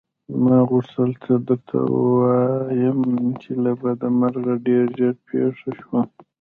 [0.43, 2.99] ما غوښتل څه درته ووايم
[3.41, 6.01] چې له بده مرغه ډېر ژر پېښه شوه.